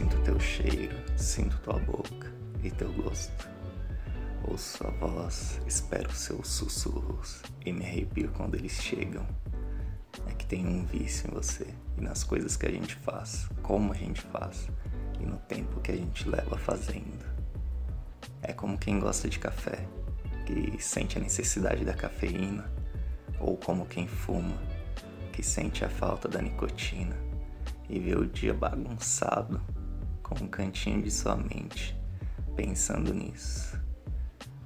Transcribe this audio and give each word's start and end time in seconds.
Sinto 0.00 0.16
teu 0.22 0.40
cheiro, 0.40 0.96
sinto 1.14 1.58
tua 1.58 1.78
boca 1.78 2.32
e 2.64 2.70
teu 2.70 2.90
gosto. 2.90 3.50
Ouço 4.48 4.78
sua 4.78 4.90
voz, 4.92 5.60
espero 5.66 6.10
seus 6.10 6.48
sussurros 6.48 7.42
e 7.66 7.70
me 7.70 7.84
arrepio 7.84 8.32
quando 8.34 8.54
eles 8.54 8.82
chegam. 8.82 9.26
É 10.26 10.32
que 10.32 10.46
tem 10.46 10.66
um 10.66 10.86
vício 10.86 11.28
em 11.28 11.34
você 11.34 11.66
e 11.98 12.00
nas 12.00 12.24
coisas 12.24 12.56
que 12.56 12.64
a 12.64 12.70
gente 12.70 12.94
faz, 12.94 13.46
como 13.62 13.92
a 13.92 13.94
gente 13.94 14.22
faz 14.22 14.70
e 15.20 15.26
no 15.26 15.36
tempo 15.36 15.82
que 15.82 15.92
a 15.92 15.96
gente 15.96 16.26
leva 16.26 16.56
fazendo. 16.56 17.26
É 18.40 18.54
como 18.54 18.78
quem 18.78 18.98
gosta 18.98 19.28
de 19.28 19.38
café, 19.38 19.86
que 20.46 20.82
sente 20.82 21.18
a 21.18 21.20
necessidade 21.20 21.84
da 21.84 21.92
cafeína, 21.92 22.72
ou 23.38 23.54
como 23.58 23.84
quem 23.84 24.08
fuma, 24.08 24.56
que 25.30 25.42
sente 25.42 25.84
a 25.84 25.90
falta 25.90 26.26
da 26.26 26.40
nicotina 26.40 27.18
e 27.86 27.98
vê 27.98 28.14
o 28.16 28.24
dia 28.24 28.54
bagunçado 28.54 29.60
com 30.30 30.44
um 30.44 30.48
cantinho 30.48 31.02
de 31.02 31.10
sua 31.10 31.36
mente 31.36 31.98
pensando 32.54 33.12
nisso. 33.12 33.78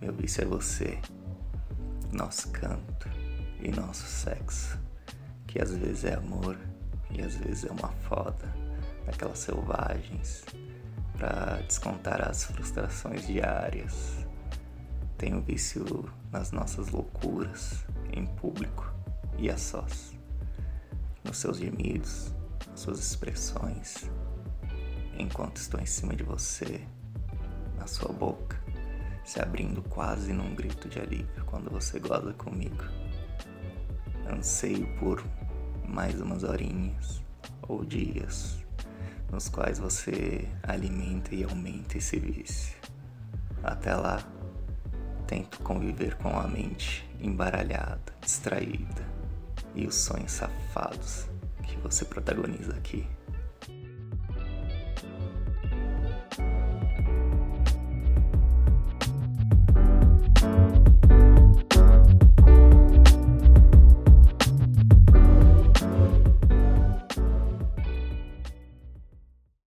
Meu 0.00 0.12
vício 0.12 0.42
é 0.42 0.46
você, 0.46 0.98
nosso 2.12 2.50
canto 2.50 3.08
e 3.60 3.70
nosso 3.70 4.06
sexo, 4.06 4.78
que 5.46 5.60
às 5.60 5.74
vezes 5.74 6.04
é 6.04 6.14
amor 6.14 6.56
e 7.10 7.20
às 7.20 7.34
vezes 7.36 7.64
é 7.64 7.72
uma 7.72 7.88
foda 8.08 8.54
daquelas 9.04 9.40
selvagens 9.40 10.44
para 11.16 11.60
descontar 11.66 12.28
as 12.28 12.44
frustrações 12.44 13.26
diárias. 13.26 14.24
Tenho 15.16 15.42
vício 15.42 16.08
nas 16.30 16.52
nossas 16.52 16.90
loucuras, 16.90 17.84
em 18.12 18.24
público 18.24 18.92
e 19.36 19.50
a 19.50 19.58
sós, 19.58 20.14
nos 21.24 21.38
seus 21.38 21.58
gemidos, 21.58 22.32
nas 22.70 22.80
suas 22.80 23.00
expressões, 23.00 24.08
enquanto 25.18 25.56
estou 25.56 25.80
em 25.80 25.86
cima 25.86 26.14
de 26.14 26.22
você, 26.22 26.80
na 27.76 27.86
sua 27.86 28.12
boca, 28.12 28.58
se 29.24 29.40
abrindo 29.40 29.82
quase 29.82 30.32
num 30.32 30.54
grito 30.54 30.88
de 30.88 30.98
alívio 31.00 31.44
quando 31.44 31.70
você 31.70 31.98
goza 31.98 32.32
comigo. 32.32 32.84
Anseio 34.30 34.86
por 34.98 35.22
mais 35.86 36.20
umas 36.20 36.44
horinhas 36.44 37.22
ou 37.62 37.84
dias 37.84 38.58
nos 39.30 39.48
quais 39.48 39.78
você 39.78 40.48
alimenta 40.62 41.34
e 41.34 41.44
aumenta 41.44 41.98
esse 41.98 42.18
vício. 42.18 42.76
Até 43.62 43.94
lá, 43.94 44.22
tento 45.26 45.58
conviver 45.62 46.16
com 46.16 46.38
a 46.38 46.46
mente 46.48 47.08
embaralhada, 47.20 48.14
distraída 48.22 49.06
e 49.74 49.86
os 49.86 49.94
sonhos 49.96 50.32
safados 50.32 51.26
que 51.64 51.76
você 51.80 52.04
protagoniza 52.04 52.74
aqui. 52.74 53.06